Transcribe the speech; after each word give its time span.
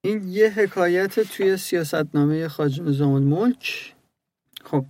این 0.00 0.28
یه 0.28 0.50
حکایت 0.50 1.20
توی 1.20 1.56
سیاستنامه 1.56 2.48
خاج 2.48 2.80
نظام 2.80 3.12
الملک. 3.12 3.94
خب. 4.64 4.84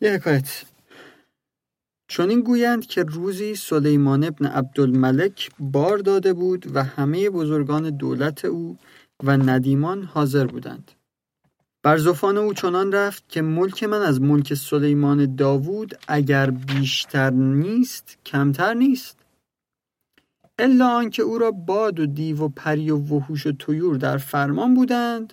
یه 0.00 0.12
حکایت. 0.12 0.64
چون 2.08 2.30
این 2.30 2.40
گویند 2.40 2.86
که 2.86 3.02
روزی 3.02 3.54
سلیمان 3.54 4.24
ابن 4.24 4.46
عبدالملک 4.46 5.50
بار 5.58 5.98
داده 5.98 6.32
بود 6.32 6.76
و 6.76 6.84
همه 6.84 7.30
بزرگان 7.30 7.90
دولت 7.90 8.44
او 8.44 8.78
و 9.22 9.36
ندیمان 9.36 10.02
حاضر 10.02 10.46
بودند. 10.46 10.92
بر 11.82 11.96
زفان 11.96 12.36
او 12.36 12.54
چنان 12.54 12.92
رفت 12.92 13.28
که 13.28 13.42
ملک 13.42 13.84
من 13.84 14.02
از 14.02 14.20
ملک 14.20 14.54
سلیمان 14.54 15.34
داوود 15.34 15.98
اگر 16.08 16.50
بیشتر 16.50 17.30
نیست 17.30 18.18
کمتر 18.26 18.74
نیست. 18.74 19.25
الا 20.58 20.88
آنکه 20.88 21.22
او 21.22 21.38
را 21.38 21.50
باد 21.50 22.00
و 22.00 22.06
دیو 22.06 22.42
و 22.42 22.48
پری 22.48 22.90
و 22.90 22.96
وحوش 22.96 23.46
و 23.46 23.52
طیور 23.52 23.96
در 23.96 24.16
فرمان 24.16 24.74
بودند 24.74 25.32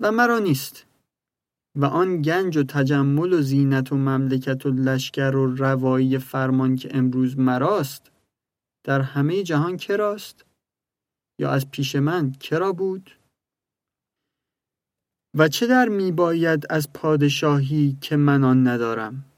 و 0.00 0.12
مرا 0.12 0.38
نیست. 0.38 0.86
و 1.76 1.84
آن 1.84 2.22
گنج 2.22 2.56
و 2.56 2.62
تجمل 2.62 3.32
و 3.32 3.42
زینت 3.42 3.92
و 3.92 3.96
مملکت 3.96 4.66
و 4.66 4.70
لشکر 4.70 5.36
و 5.36 5.54
روایی 5.56 6.18
فرمان 6.18 6.76
که 6.76 6.96
امروز 6.96 7.38
مراست 7.38 8.10
در 8.84 9.00
همه 9.00 9.42
جهان 9.42 9.76
کراست 9.76 10.44
یا 11.40 11.50
از 11.50 11.70
پیش 11.70 11.96
من 11.96 12.32
کرا 12.32 12.72
بود؟ 12.72 13.10
و 15.36 15.48
چه 15.48 15.66
در 15.66 15.88
می 15.88 16.12
باید 16.12 16.66
از 16.70 16.92
پادشاهی 16.92 17.96
که 18.00 18.16
من 18.16 18.44
آن 18.44 18.68
ندارم؟ 18.68 19.29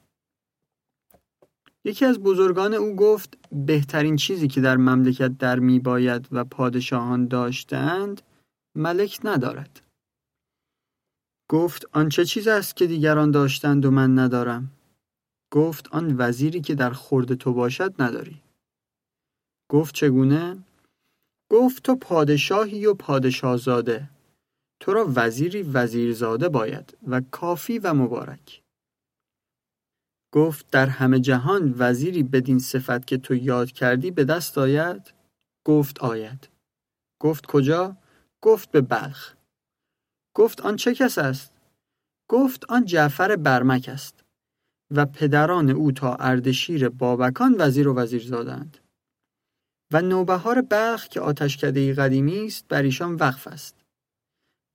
یکی 1.84 2.04
از 2.04 2.18
بزرگان 2.18 2.74
او 2.74 2.96
گفت 2.96 3.38
بهترین 3.52 4.16
چیزی 4.16 4.48
که 4.48 4.60
در 4.60 4.76
مملکت 4.76 5.38
در 5.38 5.58
می 5.58 5.78
باید 5.78 6.28
و 6.32 6.44
پادشاهان 6.44 7.28
داشتند 7.28 8.22
ملک 8.76 9.20
ندارد. 9.24 9.80
گفت 11.50 11.86
آن 11.92 12.08
چه 12.08 12.24
چیز 12.24 12.48
است 12.48 12.76
که 12.76 12.86
دیگران 12.86 13.30
داشتند 13.30 13.84
و 13.84 13.90
من 13.90 14.18
ندارم. 14.18 14.70
گفت 15.52 15.88
آن 15.88 16.14
وزیری 16.18 16.60
که 16.60 16.74
در 16.74 16.90
خورد 16.90 17.34
تو 17.34 17.52
باشد 17.52 18.02
نداری. 18.02 18.42
گفت 19.70 19.94
چگونه؟ 19.94 20.64
گفت 21.50 21.82
تو 21.82 21.96
پادشاهی 21.96 22.86
و 22.86 22.94
پادشاهزاده. 22.94 24.10
تو 24.80 24.92
را 24.92 25.12
وزیری 25.14 25.62
وزیرزاده 25.62 26.48
باید 26.48 26.98
و 27.06 27.20
کافی 27.20 27.78
و 27.78 27.94
مبارک. 27.94 28.61
گفت 30.32 30.70
در 30.70 30.86
همه 30.86 31.20
جهان 31.20 31.74
وزیری 31.78 32.22
بدین 32.22 32.58
صفت 32.58 33.06
که 33.06 33.18
تو 33.18 33.34
یاد 33.34 33.72
کردی 33.72 34.10
به 34.10 34.24
دست 34.24 34.58
آید؟ 34.58 35.14
گفت 35.64 35.98
آید. 35.98 36.48
گفت 37.20 37.46
کجا؟ 37.46 37.96
گفت 38.42 38.70
به 38.70 38.80
بلخ. 38.80 39.34
گفت 40.34 40.60
آن 40.60 40.76
چه 40.76 40.94
کس 40.94 41.18
است؟ 41.18 41.52
گفت 42.28 42.64
آن 42.68 42.84
جعفر 42.84 43.36
برمک 43.36 43.88
است. 43.88 44.24
و 44.90 45.06
پدران 45.06 45.70
او 45.70 45.92
تا 45.92 46.14
اردشیر 46.14 46.88
بابکان 46.88 47.54
وزیر 47.58 47.88
و 47.88 47.94
وزیر 47.94 48.26
زادند. 48.26 48.78
و 49.92 50.02
نوبهار 50.02 50.62
بلخ 50.62 51.08
که 51.08 51.20
آتشکده 51.20 51.94
قدیمی 51.94 52.46
است 52.46 52.68
بر 52.68 52.82
ایشان 52.82 53.14
وقف 53.14 53.46
است. 53.46 53.76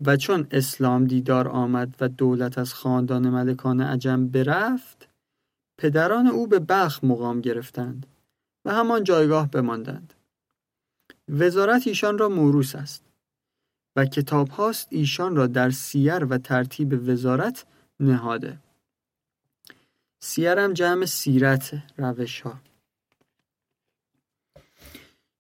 و 0.06 0.18
چون 0.18 0.48
اسلام 0.52 1.06
دیدار 1.06 1.48
آمد 1.48 1.96
و 2.00 2.08
دولت 2.08 2.58
از 2.58 2.74
خاندان 2.74 3.30
ملکان 3.30 3.82
عجم 3.82 4.28
برفت 4.28 5.07
پدران 5.78 6.28
او 6.28 6.48
به 6.48 6.60
بلخ 6.60 7.04
مقام 7.04 7.42
گرفتند 7.42 8.06
و 8.66 8.74
همان 8.74 9.04
جایگاه 9.04 9.52
بماندند. 9.52 10.14
وزارت 11.30 11.88
ایشان 11.88 12.18
را 12.18 12.30
موروس 12.30 12.76
است 12.76 13.04
و 13.96 14.06
کتاب 14.06 14.50
هاست 14.50 14.88
ایشان 14.90 15.36
را 15.36 15.48
در 15.48 15.70
سیر 15.70 16.26
و 16.26 16.38
ترتیب 16.38 17.10
وزارت 17.10 17.66
نهاده. 18.00 18.58
سیرم 20.20 20.74
جمع 20.74 21.06
سیرت 21.06 21.84
روش 21.98 22.42
ها 22.42 22.60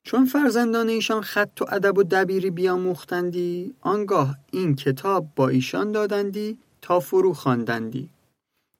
چون 0.03 0.25
فرزندان 0.25 0.89
ایشان 0.89 1.21
خط 1.21 1.61
و 1.61 1.65
ادب 1.69 1.97
و 1.97 2.03
دبیری 2.03 2.51
بیاموختندی 2.51 3.75
آنگاه 3.81 4.37
این 4.51 4.75
کتاب 4.75 5.27
با 5.35 5.47
ایشان 5.49 5.91
دادندی 5.91 6.57
تا 6.81 6.99
فرو 6.99 7.33
خواندندی 7.33 8.09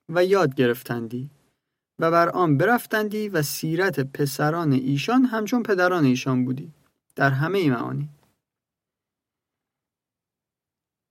و 0.10 0.26
یاد 0.26 0.56
گرفتندی. 0.56 1.30
و 2.00 2.12
بر 2.12 2.30
آن 2.30 2.58
برفتندی 2.58 3.30
و 3.30 3.42
سیرت 3.42 4.00
پسران 4.00 4.72
ایشان 4.72 5.26
همچون 5.26 5.64
پدران 5.64 6.06
ایشان 6.06 6.46
بودی. 6.46 6.74
در 7.16 7.30
همه 7.30 7.70
معانی. 7.70 8.10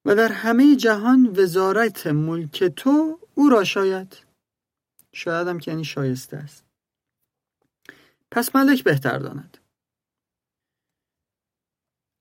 و 0.04 0.14
در 0.14 0.32
همه 0.32 0.76
جهان 0.76 1.26
وزارت 1.36 2.06
ملک 2.06 2.64
تو 2.64 3.20
او 3.34 3.48
را 3.48 3.64
شاید. 3.64 4.16
شاید 5.12 5.48
هم 5.48 5.58
که 5.58 5.70
یعنی 5.70 5.84
شایسته 5.84 6.36
است. 6.36 6.64
پس 8.30 8.56
ملک 8.56 8.84
بهتر 8.84 9.18
داند. 9.18 9.58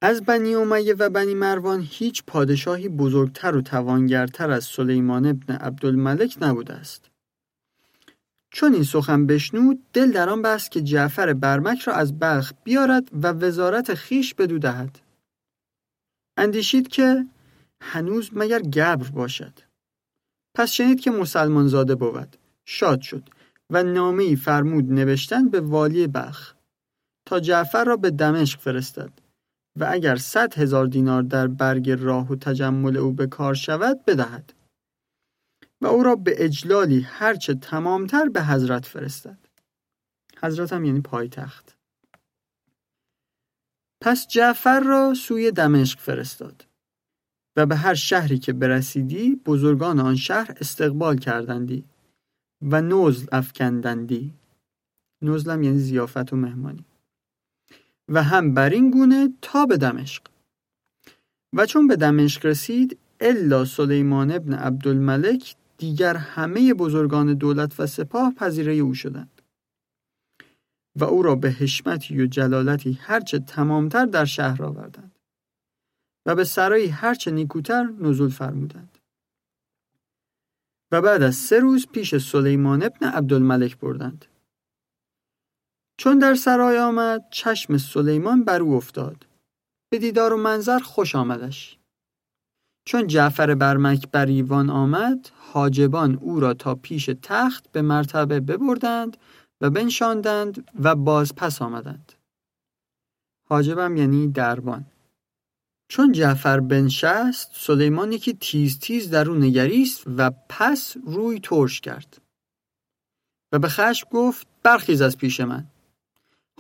از 0.01 0.23
بنی 0.23 0.55
امیه 0.55 0.93
و 0.93 1.09
بنی 1.09 1.33
مروان 1.33 1.81
هیچ 1.89 2.23
پادشاهی 2.27 2.89
بزرگتر 2.89 3.55
و 3.55 3.61
توانگرتر 3.61 4.51
از 4.51 4.63
سلیمان 4.65 5.25
ابن 5.25 5.55
عبدالملک 5.55 6.37
نبوده 6.41 6.73
است. 6.73 7.09
چون 8.55 8.73
این 8.73 8.83
سخن 8.83 9.27
بشنود 9.27 9.79
دل 9.93 10.11
در 10.11 10.29
آن 10.29 10.41
بست 10.41 10.71
که 10.71 10.81
جعفر 10.81 11.33
برمک 11.33 11.81
را 11.81 11.93
از 11.93 12.19
بلخ 12.19 12.53
بیارد 12.63 13.09
و 13.13 13.27
وزارت 13.27 13.93
خیش 13.93 14.33
بدو 14.33 14.59
دهد. 14.59 14.99
اندیشید 16.37 16.87
که 16.87 17.25
هنوز 17.81 18.29
مگر 18.33 18.59
گبر 18.59 19.09
باشد. 19.09 19.59
پس 20.55 20.71
شنید 20.71 20.99
که 20.99 21.11
مسلمان 21.11 21.67
زاده 21.67 21.95
بود. 21.95 22.37
شاد 22.65 23.01
شد 23.01 23.29
و 23.69 23.83
نامه 23.83 24.35
فرمود 24.35 24.91
نوشتن 24.91 25.49
به 25.49 25.61
والی 25.61 26.07
بلخ. 26.07 26.53
تا 27.25 27.39
جعفر 27.39 27.83
را 27.83 27.97
به 27.97 28.11
دمشق 28.11 28.59
فرستد 28.59 29.11
و 29.79 29.87
اگر 29.89 30.15
صد 30.15 30.53
هزار 30.53 30.85
دینار 30.85 31.21
در 31.21 31.47
برگ 31.47 31.89
راه 31.89 32.31
و 32.31 32.35
تجمل 32.35 32.97
او 32.97 33.11
به 33.11 33.27
کار 33.27 33.53
شود 33.53 34.05
بدهد. 34.05 34.53
و 35.81 35.87
او 35.87 36.03
را 36.03 36.15
به 36.15 36.45
اجلالی 36.45 37.01
هرچه 37.01 37.53
تمامتر 37.53 38.29
به 38.29 38.43
حضرت 38.43 38.85
فرستد. 38.85 39.37
حضرت 40.43 40.73
هم 40.73 40.85
یعنی 40.85 41.01
پایتخت. 41.01 41.77
پس 44.01 44.27
جعفر 44.27 44.79
را 44.79 45.13
سوی 45.13 45.51
دمشق 45.51 45.99
فرستاد 45.99 46.67
و 47.55 47.65
به 47.65 47.75
هر 47.75 47.93
شهری 47.93 48.39
که 48.39 48.53
برسیدی 48.53 49.35
بزرگان 49.35 49.99
آن 49.99 50.15
شهر 50.15 50.57
استقبال 50.59 51.17
کردندی 51.17 51.85
و 52.61 52.81
نزل 52.81 53.27
افکندندی. 53.31 54.33
نزلم 55.21 55.63
یعنی 55.63 55.79
زیافت 55.79 56.33
و 56.33 56.35
مهمانی. 56.35 56.85
و 58.09 58.23
هم 58.23 58.53
بر 58.53 58.69
این 58.69 58.91
گونه 58.91 59.33
تا 59.41 59.65
به 59.65 59.77
دمشق. 59.77 60.23
و 61.53 61.65
چون 61.65 61.87
به 61.87 61.95
دمشق 61.95 62.45
رسید 62.45 62.97
الا 63.19 63.65
سلیمان 63.65 64.31
ابن 64.31 64.53
عبدالملک 64.53 65.55
دیگر 65.77 66.17
همه 66.17 66.73
بزرگان 66.73 67.33
دولت 67.33 67.79
و 67.79 67.87
سپاه 67.87 68.33
پذیره 68.33 68.73
او 68.73 68.93
شدند. 68.93 69.41
و 70.95 71.03
او 71.03 71.23
را 71.23 71.35
به 71.35 71.51
حشمتی 71.51 72.21
و 72.21 72.25
جلالتی 72.25 72.93
هرچه 73.01 73.39
تمامتر 73.39 74.05
در 74.05 74.25
شهر 74.25 74.63
آوردند 74.63 75.19
و 76.25 76.35
به 76.35 76.43
سرایی 76.43 76.87
هرچه 76.87 77.31
نیکوتر 77.31 77.83
نزول 77.83 78.29
فرمودند. 78.29 78.97
و 80.91 81.01
بعد 81.01 81.23
از 81.23 81.35
سه 81.35 81.59
روز 81.59 81.87
پیش 81.87 82.17
سلیمان 82.17 82.83
ابن 82.83 83.07
عبدالملک 83.07 83.77
بردند. 83.77 84.25
چون 85.97 86.19
در 86.19 86.35
سرای 86.35 86.79
آمد 86.79 87.25
چشم 87.31 87.77
سلیمان 87.77 88.43
بر 88.43 88.61
او 88.61 88.73
افتاد. 88.73 89.27
به 89.89 89.99
دیدار 89.99 90.33
و 90.33 90.37
منظر 90.37 90.79
خوش 90.79 91.15
آمدش. 91.15 91.77
چون 92.85 93.07
جعفر 93.07 93.55
برمک 93.55 94.07
بر 94.11 94.25
ایوان 94.25 94.69
آمد 94.69 95.29
حاجبان 95.35 96.15
او 96.15 96.39
را 96.39 96.53
تا 96.53 96.75
پیش 96.75 97.09
تخت 97.21 97.71
به 97.71 97.81
مرتبه 97.81 98.39
ببردند 98.39 99.17
و 99.61 99.69
بنشاندند 99.69 100.71
و 100.79 100.95
باز 100.95 101.35
پس 101.35 101.61
آمدند. 101.61 102.13
حاجبم 103.49 103.97
یعنی 103.97 104.27
دربان. 104.27 104.85
چون 105.87 106.11
جعفر 106.11 106.59
بنشست 106.59 107.51
سلیمان 107.53 108.11
یکی 108.11 108.33
تیز 108.33 108.79
تیز 108.79 109.09
در 109.09 109.29
او 109.29 109.35
نگریست 109.35 110.03
و 110.17 110.31
پس 110.49 110.97
روی 111.05 111.39
ترش 111.39 111.81
کرد. 111.81 112.21
و 113.51 113.59
به 113.59 113.67
خشم 113.67 114.07
گفت 114.11 114.47
برخیز 114.63 115.01
از 115.01 115.17
پیش 115.17 115.39
من. 115.39 115.65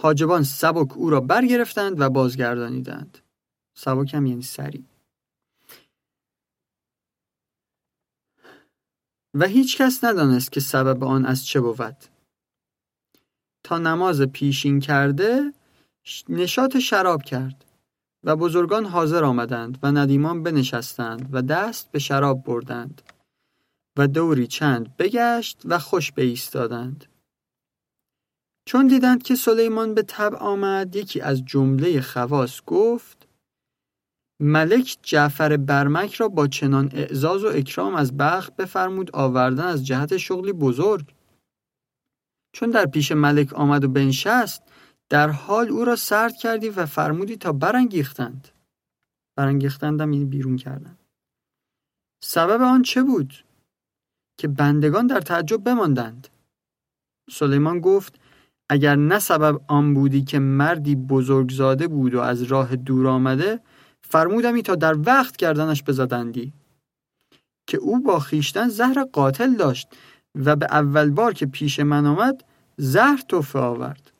حاجبان 0.01 0.43
سبک 0.43 0.97
او 0.97 1.09
را 1.09 1.21
برگرفتند 1.21 1.99
و 1.99 2.09
بازگردانیدند. 2.09 3.17
سبک 3.77 4.13
هم 4.13 4.25
یعنی 4.25 4.41
سری. 4.41 4.85
و 9.35 9.45
هیچ 9.45 9.77
کس 9.77 10.03
ندانست 10.03 10.51
که 10.51 10.59
سبب 10.59 11.03
آن 11.03 11.25
از 11.25 11.45
چه 11.45 11.61
بود. 11.61 11.97
تا 13.63 13.77
نماز 13.77 14.21
پیشین 14.21 14.79
کرده 14.79 15.53
نشاط 16.29 16.77
شراب 16.77 17.23
کرد 17.23 17.65
و 18.23 18.35
بزرگان 18.35 18.85
حاضر 18.85 19.23
آمدند 19.23 19.79
و 19.83 19.91
ندیمان 19.91 20.43
بنشستند 20.43 21.29
و 21.31 21.41
دست 21.41 21.91
به 21.91 21.99
شراب 21.99 22.43
بردند 22.43 23.01
و 23.97 24.07
دوری 24.07 24.47
چند 24.47 24.97
بگشت 24.97 25.61
و 25.65 25.79
خوش 25.79 26.11
ایستادند 26.17 27.05
چون 28.65 28.87
دیدند 28.87 29.23
که 29.23 29.35
سلیمان 29.35 29.93
به 29.93 30.03
تب 30.07 30.35
آمد 30.35 30.95
یکی 30.95 31.21
از 31.21 31.45
جمله 31.45 32.01
خواص 32.01 32.61
گفت 32.65 33.24
ملک 34.39 34.97
جعفر 35.01 35.57
برمک 35.57 36.13
را 36.13 36.27
با 36.27 36.47
چنان 36.47 36.89
اعزاز 36.93 37.43
و 37.43 37.47
اکرام 37.47 37.95
از 37.95 38.17
بخت 38.17 38.55
بفرمود 38.55 39.15
آوردن 39.15 39.63
از 39.63 39.85
جهت 39.85 40.17
شغلی 40.17 40.53
بزرگ. 40.53 41.13
چون 42.53 42.69
در 42.69 42.85
پیش 42.85 43.11
ملک 43.11 43.53
آمد 43.53 43.83
و 43.83 43.87
بنشست 43.87 44.63
در 45.09 45.29
حال 45.29 45.69
او 45.69 45.85
را 45.85 45.95
سرد 45.95 46.35
کردی 46.35 46.69
و 46.69 46.85
فرمودی 46.85 47.37
تا 47.37 47.51
برانگیختند. 47.51 48.47
برانگیختندم 49.35 50.11
این 50.11 50.29
بیرون 50.29 50.57
کردند. 50.57 50.99
سبب 52.23 52.61
آن 52.61 52.81
چه 52.81 53.03
بود؟ 53.03 53.33
که 54.37 54.47
بندگان 54.47 55.07
در 55.07 55.21
تعجب 55.21 55.63
بماندند. 55.63 56.27
سلیمان 57.29 57.79
گفت 57.79 58.19
اگر 58.69 58.95
نه 58.95 59.19
سبب 59.19 59.61
آن 59.67 59.93
بودی 59.93 60.23
که 60.23 60.39
مردی 60.39 60.95
بزرگزاده 60.95 61.87
بود 61.87 62.13
و 62.15 62.19
از 62.19 62.43
راه 62.43 62.75
دور 62.75 63.07
آمده 63.07 63.59
فرمودمی 64.09 64.61
تا 64.61 64.75
در 64.75 64.95
وقت 65.05 65.37
گردنش 65.37 65.83
بزدندی. 65.83 66.53
که 67.67 67.77
او 67.77 68.03
با 68.03 68.19
خیشتن 68.19 68.69
زهر 68.69 69.03
قاتل 69.03 69.55
داشت 69.55 69.87
و 70.35 70.55
به 70.55 70.65
اول 70.65 71.09
بار 71.09 71.33
که 71.33 71.45
پیش 71.45 71.79
من 71.79 72.05
آمد 72.05 72.43
زهر 72.77 73.21
توفه 73.27 73.59
آورد. 73.59 74.11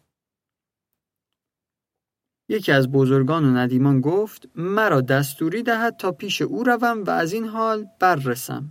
یکی 2.49 2.71
از 2.71 2.91
بزرگان 2.91 3.45
و 3.45 3.57
ندیمان 3.57 4.01
گفت 4.01 4.49
مرا 4.55 5.01
دستوری 5.01 5.63
دهد 5.63 5.97
تا 5.97 6.11
پیش 6.11 6.41
او 6.41 6.63
روم 6.63 7.03
و 7.03 7.09
از 7.09 7.33
این 7.33 7.45
حال 7.45 7.87
بررسم. 7.99 8.69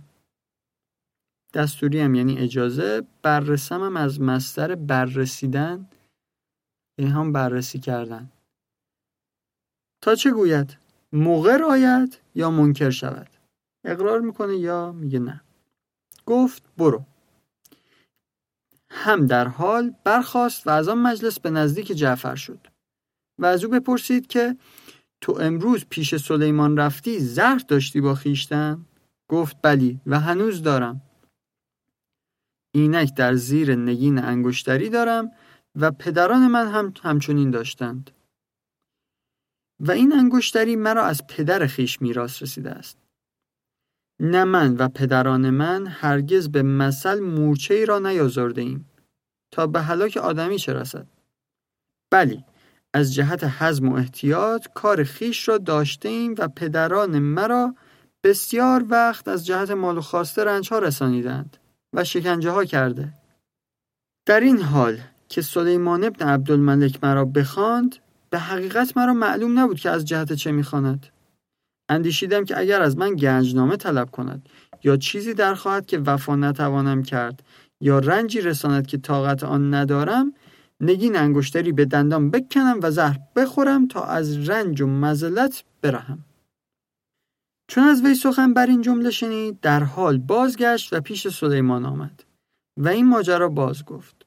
دستوری 1.53 1.99
هم 1.99 2.15
یعنی 2.15 2.37
اجازه 2.37 3.01
بررسم 3.21 3.81
هم 3.83 3.97
از 3.97 4.21
مستر 4.21 4.75
بررسیدن 4.75 5.89
این 6.99 7.11
هم 7.11 7.31
بررسی 7.31 7.79
کردن. 7.79 8.31
تا 10.01 10.15
چه 10.15 10.31
گوید؟ 10.31 10.84
مغر 11.15 11.63
آید 11.63 12.17
یا 12.35 12.51
منکر 12.51 12.89
شود؟ 12.89 13.29
اقرار 13.83 14.21
می‌کنه 14.21 14.57
یا 14.57 14.91
میگه 14.91 15.19
نه؟ 15.19 15.41
گفت 16.25 16.63
برو. 16.77 17.05
هم 18.89 19.27
در 19.27 19.47
حال 19.47 19.93
برخواست 20.03 20.67
و 20.67 20.69
از 20.69 20.87
آن 20.87 20.97
مجلس 20.97 21.39
به 21.39 21.49
نزدیک 21.49 21.87
جعفر 21.87 22.35
شد. 22.35 22.67
و 23.39 23.45
از 23.45 23.63
او 23.63 23.71
بپرسید 23.71 24.27
که 24.27 24.57
تو 25.21 25.37
امروز 25.41 25.85
پیش 25.89 26.15
سلیمان 26.15 26.77
رفتی 26.77 27.19
زهر 27.19 27.61
داشتی 27.67 28.01
با 28.01 28.15
خیشتن؟ 28.15 28.85
گفت 29.27 29.57
بلی 29.61 29.99
و 30.05 30.19
هنوز 30.19 30.63
دارم. 30.63 31.01
اینک 32.71 33.15
در 33.15 33.35
زیر 33.35 33.75
نگین 33.75 34.19
انگشتری 34.19 34.89
دارم 34.89 35.31
و 35.75 35.91
پدران 35.91 36.47
من 36.47 36.67
هم 36.67 36.93
همچنین 37.03 37.51
داشتند. 37.51 38.11
و 39.79 39.91
این 39.91 40.13
انگشتری 40.13 40.75
مرا 40.75 41.05
از 41.05 41.27
پدر 41.27 41.67
خیش 41.67 42.01
میراث 42.01 42.41
رسیده 42.41 42.71
است. 42.71 42.97
نه 44.19 44.43
من 44.43 44.75
و 44.77 44.87
پدران 44.87 45.49
من 45.49 45.87
هرگز 45.87 46.49
به 46.49 46.63
مثل 46.63 47.19
مورچه 47.19 47.73
ای 47.73 47.85
را 47.85 47.99
نیازرده 47.99 48.61
ایم 48.61 48.89
تا 49.51 49.67
به 49.67 49.81
هلاک 49.81 50.17
آدمی 50.17 50.59
چه 50.59 50.73
رسد. 50.73 51.07
بلی 52.11 52.43
از 52.93 53.13
جهت 53.13 53.43
حزم 53.43 53.89
و 53.89 53.95
احتیاط 53.95 54.67
کار 54.75 55.03
خیش 55.03 55.47
را 55.47 55.57
داشته 55.57 56.09
ایم 56.09 56.35
و 56.37 56.47
پدران 56.47 57.19
مرا 57.19 57.75
بسیار 58.23 58.85
وقت 58.89 59.27
از 59.27 59.45
جهت 59.45 59.71
مال 59.71 59.97
و 59.97 60.01
خواسته 60.01 60.43
رنج 60.43 60.69
ها 60.69 60.79
رسانیدند 60.79 61.57
و 61.93 62.03
شکنجه 62.03 62.49
ها 62.49 62.65
کرده. 62.65 63.13
در 64.25 64.39
این 64.39 64.61
حال 64.61 64.97
که 65.29 65.41
سلیمان 65.41 66.03
ابن 66.03 66.27
عبدالملک 66.27 67.03
مرا 67.03 67.25
بخواند 67.25 67.95
به 68.35 68.39
حقیقت 68.39 68.97
مرا 68.97 69.13
معلوم 69.13 69.59
نبود 69.59 69.79
که 69.79 69.89
از 69.89 70.05
جهت 70.05 70.33
چه 70.33 70.51
می‌خواند. 70.51 71.07
اندیشیدم 71.89 72.45
که 72.45 72.59
اگر 72.59 72.81
از 72.81 72.97
من 72.97 73.15
گنجنامه 73.15 73.77
طلب 73.77 74.11
کند 74.11 74.49
یا 74.83 74.97
چیزی 74.97 75.33
در 75.33 75.53
خواهد 75.55 75.85
که 75.85 75.99
وفا 75.99 76.35
نتوانم 76.35 77.03
کرد 77.03 77.43
یا 77.81 77.99
رنجی 77.99 78.41
رساند 78.41 78.87
که 78.87 78.97
طاقت 78.97 79.43
آن 79.43 79.73
ندارم 79.73 80.33
نگین 80.81 81.15
انگشتری 81.15 81.71
به 81.71 81.85
دندان 81.85 82.31
بکنم 82.31 82.79
و 82.83 82.91
زهر 82.91 83.19
بخورم 83.35 83.87
تا 83.87 84.03
از 84.03 84.49
رنج 84.49 84.81
و 84.81 84.87
مزلت 84.87 85.63
برهم. 85.81 86.19
چون 87.67 87.83
از 87.83 88.01
وی 88.05 88.15
سخن 88.15 88.53
بر 88.53 88.65
این 88.65 88.81
جمله 88.81 89.11
شنید 89.11 89.59
در 89.59 89.83
حال 89.83 90.17
بازگشت 90.17 90.93
و 90.93 91.01
پیش 91.01 91.27
سلیمان 91.27 91.85
آمد 91.85 92.23
و 92.77 92.87
این 92.87 93.07
ماجرا 93.07 93.49
باز 93.49 93.85
گفت. 93.85 94.24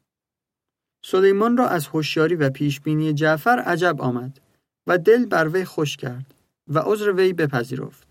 سلیمان 1.04 1.56
را 1.56 1.68
از 1.68 1.86
هوشیاری 1.86 2.34
و 2.34 2.50
پیشبینی 2.50 3.12
جعفر 3.12 3.58
عجب 3.66 4.00
آمد 4.00 4.40
و 4.86 4.98
دل 4.98 5.26
بر 5.26 5.48
وی 5.48 5.64
خوش 5.64 5.96
کرد 5.96 6.34
و 6.68 6.78
عذر 6.78 7.12
وی 7.12 7.32
بپذیرفت 7.32 8.08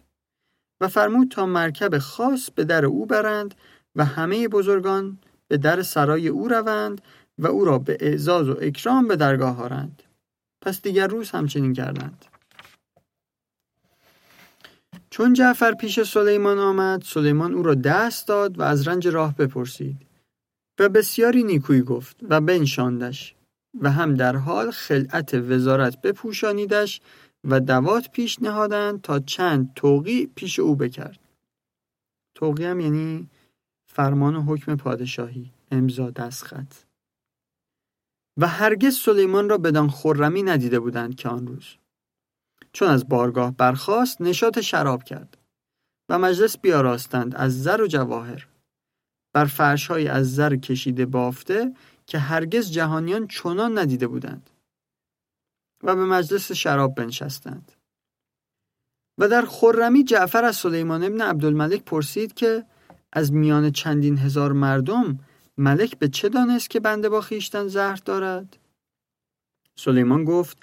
و 0.82 0.88
فرمود 0.88 1.32
تا 1.32 1.46
مرکب 1.46 1.98
خاص 1.98 2.50
به 2.52 2.64
در 2.64 2.86
او 2.86 3.06
برند 3.06 3.56
و 3.96 4.06
همه 4.06 4.48
بزرگان 4.48 5.18
به 5.48 5.58
در 5.58 5.82
سرای 5.82 6.28
او 6.28 6.48
روند 6.48 7.02
و 7.38 7.48
او 7.48 7.66
را 7.66 7.78
به 7.78 7.98
اعزاز 8.00 8.50
و 8.50 8.58
اکرام 8.62 9.08
به 9.08 9.16
درگاه 9.16 9.62
آرند. 9.62 10.04
پس 10.62 10.82
دیگر 10.82 11.08
روز 11.08 11.32
همچنین 11.32 11.74
کردند. 11.74 12.26
چون 15.10 15.34
جعفر 15.34 15.74
پیش 15.74 16.04
سلیمان 16.04 16.60
آمد 16.60 17.02
سلیمان 17.02 17.54
او 17.54 17.64
را 17.64 17.74
دست 17.74 18.28
داد 18.28 18.60
و 18.60 18.62
از 18.62 18.88
رنج 18.88 19.08
راه 19.08 19.36
بپرسید. 19.36 20.07
و 20.80 20.90
بسیاری 20.90 21.44
نیکویی 21.44 21.82
گفت 21.82 22.18
و 22.30 22.42
بنشاندش 22.42 23.36
و 23.82 23.92
هم 23.92 24.14
در 24.14 24.36
حال 24.36 24.72
خلعت 24.72 25.34
وزارت 25.34 26.02
بپوشانیدش 26.02 27.02
و 27.44 27.60
دوات 27.60 28.12
پیش 28.12 28.42
نهادند 28.42 29.02
تا 29.02 29.20
چند 29.20 29.74
توقی 29.76 30.26
پیش 30.36 30.60
او 30.60 30.76
بکرد. 30.76 31.20
توقی 32.36 32.66
هم 32.66 32.80
یعنی 32.80 33.30
فرمان 33.90 34.36
و 34.36 34.42
حکم 34.42 34.76
پادشاهی 34.76 35.52
امضا 35.72 36.10
دستخط. 36.10 36.74
و 38.38 38.48
هرگز 38.48 38.98
سلیمان 38.98 39.50
را 39.50 39.58
بدان 39.58 39.90
خرمی 39.90 40.44
ندیده 40.44 40.80
بودند 40.80 41.16
که 41.16 41.30
آن 41.30 41.48
روز. 41.48 41.76
چون 42.74 42.90
از 42.90 43.10
بارگاه 43.10 43.58
برخاست 43.58 44.22
نشاط 44.22 44.60
شراب 44.60 45.04
کرد 45.04 45.38
و 46.10 46.20
مجلس 46.20 46.58
بیاراستند 46.58 47.36
از 47.36 47.64
زر 47.64 47.82
و 47.82 47.88
جواهر. 47.88 48.48
بر 49.38 49.46
فرشهای 49.46 50.08
از 50.08 50.36
زر 50.36 50.56
کشیده 50.56 51.06
بافته 51.06 51.74
که 52.06 52.18
هرگز 52.20 52.72
جهانیان 52.72 53.28
چنان 53.28 53.78
ندیده 53.78 54.08
بودند 54.08 54.50
و 55.84 55.96
به 55.96 56.06
مجلس 56.06 56.52
شراب 56.52 56.96
بنشستند 56.96 57.72
و 59.18 59.28
در 59.28 59.46
خرمی 59.46 60.04
جعفر 60.04 60.44
از 60.44 60.56
سلیمان 60.56 61.04
ابن 61.04 61.22
عبدالملک 61.22 61.84
پرسید 61.84 62.34
که 62.34 62.66
از 63.14 63.34
میان 63.34 63.72
چندین 63.72 64.18
هزار 64.18 64.52
مردم 64.52 65.20
ملک 65.58 66.00
به 66.00 66.08
چه 66.08 66.30
دانست 66.30 66.70
که 66.70 66.80
بنده 66.80 67.10
با 67.10 67.22
خیشتن 67.22 67.68
زهر 67.68 68.00
دارد؟ 68.06 68.58
سلیمان 69.76 70.24
گفت 70.24 70.58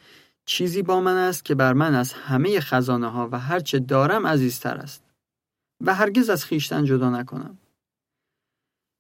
چیزی 0.45 0.83
با 0.83 1.01
من 1.01 1.17
است 1.17 1.45
که 1.45 1.55
بر 1.55 1.73
من 1.73 1.95
از 1.95 2.13
همه 2.13 2.61
خزانه 2.61 3.09
ها 3.09 3.29
و 3.33 3.39
هرچه 3.39 3.79
دارم 3.79 4.27
عزیزتر 4.27 4.77
است 4.77 5.05
و 5.81 5.95
هرگز 5.95 6.31
از 6.31 6.45
خیشتن 6.45 6.85
جدا 6.85 7.11
نکنم 7.11 7.59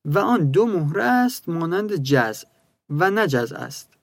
و 0.04 0.18
آن 0.18 0.50
دو 0.50 0.66
مهره 0.66 1.02
است 1.04 1.49
مانند 1.49 1.94
جز 1.94 2.44
و 2.90 3.11
نه 3.11 3.26
جز 3.26 3.52
است. 3.52 3.94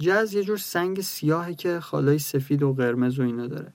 جز 0.00 0.34
یه 0.34 0.44
جور 0.44 0.56
سنگ 0.58 1.00
سیاهی 1.00 1.54
که 1.54 1.80
خالای 1.80 2.18
سفید 2.18 2.62
و 2.62 2.72
قرمز 2.72 3.18
و 3.18 3.22
اینا 3.22 3.46
داره. 3.46 3.72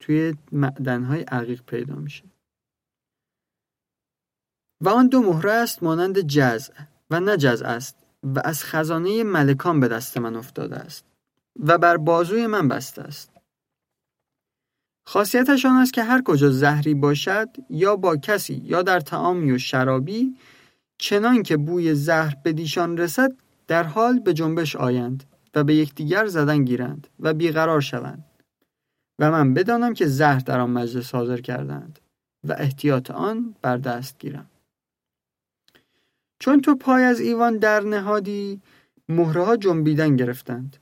توی 0.00 0.34
معدنهای 0.52 1.22
عقیق 1.22 1.62
پیدا 1.62 1.94
میشه. 1.94 2.24
و 4.80 4.88
آن 4.88 5.08
دو 5.08 5.22
مهره 5.22 5.52
است 5.52 5.82
مانند 5.82 6.20
جز 6.20 6.70
و 7.10 7.20
نه 7.20 7.36
جز 7.36 7.62
است 7.62 7.96
و 8.22 8.40
از 8.44 8.64
خزانه 8.64 9.24
ملکان 9.24 9.80
به 9.80 9.88
دست 9.88 10.18
من 10.18 10.36
افتاده 10.36 10.76
است 10.76 11.04
و 11.56 11.78
بر 11.78 11.96
بازوی 11.96 12.46
من 12.46 12.68
بسته 12.68 13.02
است. 13.02 13.33
خاصیتش 15.06 15.66
آن 15.66 15.76
است 15.76 15.92
که 15.92 16.02
هر 16.02 16.22
کجا 16.22 16.50
زهری 16.50 16.94
باشد 16.94 17.48
یا 17.70 17.96
با 17.96 18.16
کسی 18.16 18.62
یا 18.64 18.82
در 18.82 19.00
تعامی 19.00 19.52
و 19.52 19.58
شرابی 19.58 20.36
چنان 20.98 21.42
که 21.42 21.56
بوی 21.56 21.94
زهر 21.94 22.36
به 22.44 22.52
دیشان 22.52 22.96
رسد 22.96 23.32
در 23.66 23.82
حال 23.82 24.18
به 24.18 24.34
جنبش 24.34 24.76
آیند 24.76 25.24
و 25.54 25.64
به 25.64 25.74
یکدیگر 25.74 26.26
زدن 26.26 26.64
گیرند 26.64 27.06
و 27.20 27.34
بیقرار 27.34 27.80
شوند. 27.80 28.24
و 29.18 29.30
من 29.30 29.54
بدانم 29.54 29.94
که 29.94 30.06
زهر 30.06 30.38
در 30.38 30.60
آن 30.60 30.70
مجلس 30.70 31.14
حاضر 31.14 31.40
کردند 31.40 31.98
و 32.44 32.54
احتیاط 32.58 33.10
آن 33.10 33.54
بر 33.62 33.76
دست 33.76 34.18
گیرم. 34.18 34.50
چون 36.38 36.60
تو 36.60 36.74
پای 36.74 37.02
از 37.02 37.20
ایوان 37.20 37.58
در 37.58 37.80
نهادی 37.80 38.62
مهره 39.08 39.44
ها 39.44 39.56
جنبیدن 39.56 40.16
گرفتند. 40.16 40.76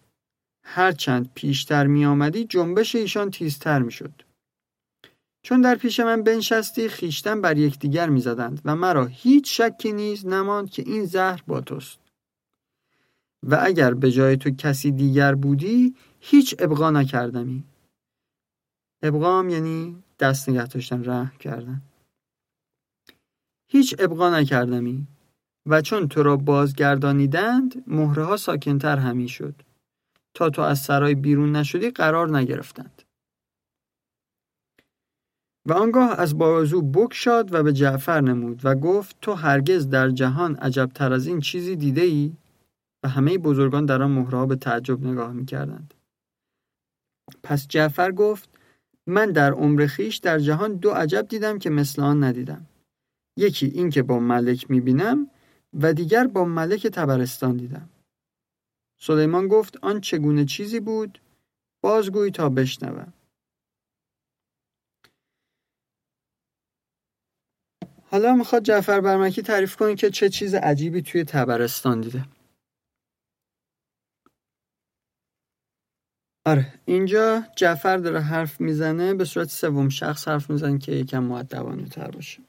هرچند 0.65 1.31
پیشتر 1.35 1.87
می 1.87 2.05
آمدی 2.05 2.45
جنبش 2.45 2.95
ایشان 2.95 3.31
تیزتر 3.31 3.83
می 3.83 3.93
شد. 3.93 4.23
چون 5.43 5.61
در 5.61 5.75
پیش 5.75 6.01
من 6.01 6.23
بنشستی 6.23 6.89
خیشتن 6.89 7.41
بر 7.41 7.59
یکدیگر 7.59 8.09
می‌زدند 8.09 8.61
و 8.65 8.77
مرا 8.77 9.07
هیچ 9.07 9.61
شکی 9.61 9.93
نیز 9.93 10.27
نماند 10.27 10.71
که 10.71 10.83
این 10.87 11.05
زهر 11.05 11.43
با 11.47 11.61
توست. 11.61 11.99
و 13.43 13.59
اگر 13.63 13.95
به 13.95 14.11
جای 14.11 14.37
تو 14.37 14.51
کسی 14.51 14.91
دیگر 14.91 15.35
بودی 15.35 15.95
هیچ 16.21 16.55
ابقا 16.59 16.91
نکردمی. 16.91 17.65
ابقام 19.03 19.49
یعنی 19.49 20.03
دست 20.19 20.49
نگه 20.49 20.67
داشتن 20.67 21.05
رحم 21.05 21.39
کردن. 21.39 21.83
هیچ 23.69 23.95
ابقا 23.99 24.31
نکردمی 24.31 25.07
و 25.67 25.83
چون 25.83 26.09
تو 26.09 26.23
را 26.23 26.37
بازگردانیدند 26.37 27.85
مهره 27.87 28.25
ها 28.25 28.37
ساکنتر 28.37 28.97
همی 28.99 29.29
شد. 29.29 29.55
تا 30.35 30.51
تو 30.51 30.63
از 30.63 30.79
سرای 30.79 31.15
بیرون 31.15 31.57
نشدی 31.57 31.91
قرار 31.91 32.37
نگرفتند 32.37 33.03
و 35.67 35.73
آنگاه 35.73 36.21
از 36.21 36.39
بازو 36.39 36.83
بکشاد 36.83 37.55
و 37.55 37.63
به 37.63 37.73
جعفر 37.73 38.21
نمود 38.21 38.61
و 38.65 38.75
گفت 38.75 39.17
تو 39.21 39.33
هرگز 39.33 39.89
در 39.89 40.11
جهان 40.11 40.55
عجبتر 40.57 41.13
از 41.13 41.27
این 41.27 41.41
چیزی 41.41 41.77
دیده 41.77 42.03
ای؟ 42.03 42.33
و 43.05 43.09
همه 43.09 43.39
بزرگان 43.39 43.87
در 43.87 44.03
آن 44.03 44.11
مهرها 44.11 44.47
به 44.47 44.57
تعجب 44.57 45.07
نگاه 45.07 45.33
می 45.33 45.47
کردند. 45.47 45.95
پس 47.43 47.69
جعفر 47.69 48.13
گفت 48.13 48.49
من 49.07 49.33
در 49.33 49.53
عمر 49.53 49.87
خیش 49.87 50.17
در 50.17 50.39
جهان 50.39 50.75
دو 50.75 50.91
عجب 50.91 51.29
دیدم 51.29 51.59
که 51.59 51.71
مثل 51.71 52.03
آن 52.03 52.25
ندیدم. 52.25 52.67
یکی 53.39 53.67
این 53.67 53.91
که 53.91 54.03
با 54.03 54.19
ملک 54.19 54.71
می 54.71 54.81
بینم 54.81 55.31
و 55.81 55.93
دیگر 55.93 56.27
با 56.27 56.45
ملک 56.45 56.87
تبرستان 56.87 57.57
دیدم. 57.57 57.89
سلیمان 59.03 59.49
گفت 59.49 59.77
آن 59.85 60.01
چگونه 60.01 60.45
چیزی 60.45 60.81
بود؟ 60.81 61.21
بازگوی 61.81 62.31
تا 62.31 62.49
بشنوم. 62.49 63.13
حالا 68.05 68.35
می‌خواد 68.35 68.63
جعفر 68.63 69.01
برمکی 69.01 69.43
تعریف 69.43 69.77
کنه 69.77 69.95
که 69.95 70.11
چه 70.11 70.29
چیز 70.29 70.55
عجیبی 70.55 71.03
توی 71.03 71.25
تبرستان 71.25 72.01
دیده 72.01 72.25
آره 76.47 76.73
اینجا 76.85 77.43
جعفر 77.57 77.97
داره 77.97 78.21
حرف 78.21 78.61
می‌زنه 78.61 79.15
به 79.15 79.25
صورت 79.25 79.49
سوم 79.51 79.89
شخص 79.89 80.29
حرف 80.29 80.51
می‌زنه 80.51 80.79
که 80.79 80.93
یکم 80.93 81.23
معدبانه 81.23 81.89
تر 81.89 82.11
باشه 82.11 82.43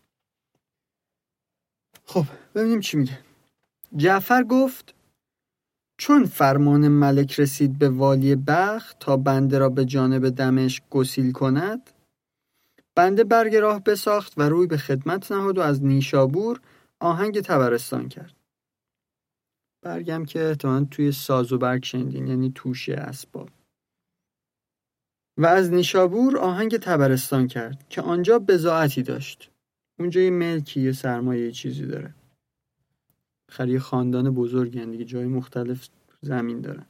خب 2.06 2.26
ببینیم 2.56 2.80
چی 2.80 2.98
میگه 2.98 3.20
جعفر 3.96 4.44
گفت 4.44 4.96
چون 5.98 6.26
فرمان 6.26 6.88
ملک 6.88 7.40
رسید 7.40 7.80
به 7.80 7.90
والی 7.90 8.36
بخ 8.36 8.94
تا 9.00 9.18
بنده 9.18 9.58
را 9.58 9.70
به 9.70 9.86
جانب 9.86 10.30
دمشق 10.30 10.84
گسیل 10.90 11.32
کند 11.32 11.90
بنده 12.96 13.24
برگ 13.24 13.56
راه 13.56 13.84
بساخت 13.84 14.34
و 14.38 14.42
روی 14.42 14.68
به 14.68 14.78
خدمت 14.78 15.32
نهاد 15.32 15.58
و 15.58 15.62
از 15.62 15.84
نیشابور 15.84 16.62
آهنگ 17.00 17.42
تبرستان 17.42 18.10
کرد. 18.10 18.36
برگم 19.82 20.26
که 20.26 20.48
احتمالا 20.48 20.86
توی 20.92 21.12
ساز 21.12 21.54
و 21.54 21.58
برگ 21.58 21.84
شنیدین 21.84 22.28
یعنی 22.28 22.52
توشه 22.56 22.94
اسباب. 22.94 23.50
و 25.38 25.46
از 25.46 25.74
نیشابور 25.74 26.38
آهنگ 26.38 26.78
تبرستان 26.78 27.48
کرد 27.48 27.90
که 27.90 28.02
آنجا 28.02 28.40
بزاعتی 28.40 29.04
داشت. 29.04 29.52
اونجا 30.00 30.22
یه 30.22 30.30
ملکی 30.30 30.82
یه 30.82 30.92
سرمایه 30.92 31.52
چیزی 31.52 31.86
داره. 31.86 32.16
خری 33.54 33.80
خاندان 33.80 34.30
بزرگی 34.30 34.86
دیگه 34.86 35.06
جای 35.06 35.26
مختلف 35.26 35.90
زمین 36.22 36.62
دارن. 36.62 36.86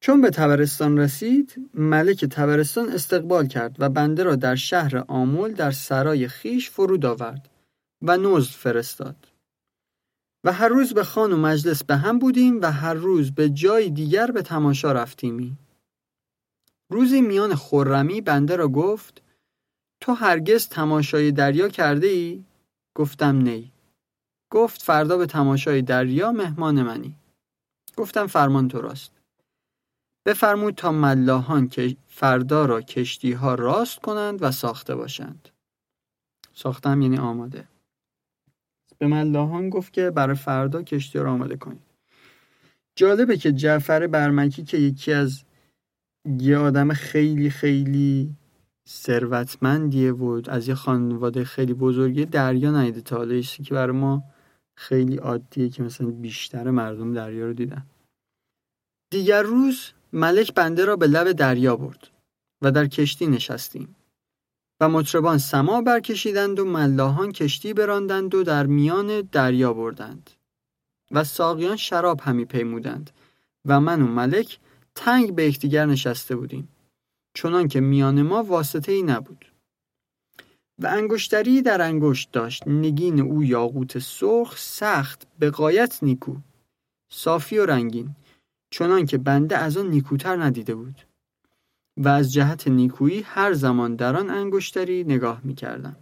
چون 0.00 0.20
به 0.20 0.30
تبرستان 0.30 0.98
رسید 0.98 1.70
ملک 1.74 2.24
تبرستان 2.24 2.88
استقبال 2.88 3.46
کرد 3.46 3.76
و 3.78 3.88
بنده 3.88 4.22
را 4.22 4.36
در 4.36 4.54
شهر 4.54 5.04
آمول 5.08 5.52
در 5.52 5.70
سرای 5.70 6.28
خیش 6.28 6.70
فرود 6.70 7.06
آورد 7.06 7.50
و 8.02 8.16
نزد 8.16 8.50
فرستاد. 8.50 9.16
و 10.44 10.52
هر 10.52 10.68
روز 10.68 10.94
به 10.94 11.04
خان 11.04 11.32
و 11.32 11.36
مجلس 11.36 11.84
به 11.84 11.96
هم 11.96 12.18
بودیم 12.18 12.60
و 12.60 12.72
هر 12.72 12.94
روز 12.94 13.32
به 13.32 13.48
جای 13.48 13.90
دیگر 13.90 14.30
به 14.30 14.42
تماشا 14.42 14.92
رفتیمی 14.92 15.56
روزی 16.90 17.20
میان 17.20 17.54
خرمی 17.54 18.20
بنده 18.20 18.56
را 18.56 18.68
گفت 18.68 19.22
تو 20.00 20.12
هرگز 20.12 20.68
تماشای 20.68 21.32
دریا 21.32 21.68
کرده 21.68 22.06
ای؟ 22.06 22.44
گفتم 22.94 23.36
نی 23.36 23.73
گفت 24.54 24.82
فردا 24.82 25.16
به 25.16 25.26
تماشای 25.26 25.82
دریا 25.82 26.32
مهمان 26.32 26.82
منی. 26.82 27.16
گفتم 27.96 28.26
فرمان 28.26 28.68
تو 28.68 28.80
راست. 28.80 29.12
بفرمود 30.26 30.74
تا 30.74 30.92
ملاحان 30.92 31.68
که 31.68 31.96
فردا 32.08 32.66
را 32.66 32.80
کشتی 32.80 33.32
ها 33.32 33.54
راست 33.54 33.98
کنند 33.98 34.42
و 34.42 34.50
ساخته 34.50 34.94
باشند. 34.94 35.48
ساختم 36.52 37.02
یعنی 37.02 37.18
آماده. 37.18 37.68
به 38.98 39.06
ملاحان 39.06 39.70
گفت 39.70 39.92
که 39.92 40.10
برای 40.10 40.36
فردا 40.36 40.82
کشتی 40.82 41.18
را 41.18 41.32
آماده 41.32 41.56
کنید. 41.56 41.82
جالبه 42.96 43.36
که 43.36 43.52
جعفر 43.52 44.06
برمکی 44.06 44.64
که 44.64 44.78
یکی 44.78 45.12
از 45.12 45.44
یه 46.38 46.58
آدم 46.58 46.92
خیلی 46.92 47.50
خیلی 47.50 48.36
ثروتمندیه 48.88 50.12
بود 50.12 50.50
از 50.50 50.68
یه 50.68 50.74
خانواده 50.74 51.44
خیلی 51.44 51.74
بزرگی 51.74 52.24
دریا 52.24 52.82
نیده 52.82 53.00
تا 53.00 53.40
که 53.42 53.74
برای 53.74 53.96
ما 53.96 54.33
خیلی 54.76 55.16
عادیه 55.16 55.68
که 55.68 55.82
مثلا 55.82 56.10
بیشتر 56.10 56.70
مردم 56.70 57.14
دریا 57.14 57.46
رو 57.46 57.52
دیدن. 57.52 57.86
دیگر 59.10 59.42
روز 59.42 59.90
ملک 60.12 60.54
بنده 60.54 60.84
را 60.84 60.96
به 60.96 61.06
لب 61.06 61.32
دریا 61.32 61.76
برد 61.76 62.08
و 62.62 62.70
در 62.70 62.86
کشتی 62.86 63.26
نشستیم 63.26 63.96
و 64.80 64.88
مطربان 64.88 65.38
سما 65.38 65.82
برکشیدند 65.82 66.58
و 66.58 66.64
ملاحان 66.64 67.32
کشتی 67.32 67.74
براندند 67.74 68.34
و 68.34 68.42
در 68.42 68.66
میان 68.66 69.20
دریا 69.20 69.72
بردند 69.72 70.30
و 71.10 71.24
ساقیان 71.24 71.76
شراب 71.76 72.20
همی 72.20 72.44
پیمودند 72.44 73.10
و 73.64 73.80
من 73.80 74.02
و 74.02 74.06
ملک 74.06 74.58
تنگ 74.94 75.34
به 75.34 75.44
یکدیگر 75.44 75.86
نشسته 75.86 76.36
بودیم 76.36 76.68
چنان 77.34 77.68
که 77.68 77.80
میان 77.80 78.22
ما 78.22 78.42
واسطه 78.42 78.92
ای 78.92 79.02
نبود. 79.02 79.44
و 80.78 80.86
انگشتری 80.86 81.62
در 81.62 81.82
انگشت 81.82 82.32
داشت 82.32 82.68
نگین 82.68 83.20
او 83.20 83.44
یاقوت 83.44 83.98
سرخ 83.98 84.56
سخت 84.58 85.26
به 85.38 85.50
قایت 85.50 85.98
نیکو 86.02 86.36
صافی 87.08 87.58
و 87.58 87.66
رنگین 87.66 88.10
چنان 88.70 89.06
که 89.06 89.18
بنده 89.18 89.58
از 89.58 89.76
آن 89.76 89.90
نیکوتر 89.90 90.36
ندیده 90.36 90.74
بود 90.74 91.06
و 91.96 92.08
از 92.08 92.32
جهت 92.32 92.68
نیکویی 92.68 93.22
هر 93.22 93.52
زمان 93.52 93.96
در 93.96 94.16
آن 94.16 94.30
انگشتری 94.30 95.04
نگاه 95.04 95.40
می 95.44 95.54
کردم. 95.54 95.96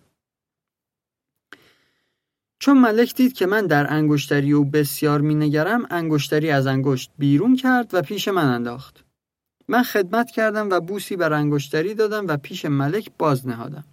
چون 2.59 2.79
ملک 2.79 3.15
دید 3.15 3.33
که 3.33 3.47
من 3.47 3.67
در 3.67 3.93
انگشتری 3.93 4.53
او 4.53 4.65
بسیار 4.65 5.21
می 5.21 5.35
نگرم 5.35 5.87
انگشتری 5.91 6.51
از 6.51 6.67
انگشت 6.67 7.11
بیرون 7.19 7.57
کرد 7.57 7.95
و 7.95 8.03
پیش 8.03 8.29
من 8.29 8.55
انداخت. 8.55 9.05
من 9.69 9.83
خدمت 9.83 10.31
کردم 10.31 10.71
و 10.71 10.81
بوسی 10.81 11.17
بر 11.17 11.33
انگشتری 11.33 11.95
دادم 11.95 12.27
و 12.27 12.37
پیش 12.37 12.65
ملک 12.65 13.11
باز 13.19 13.47
نهادم. 13.47 13.85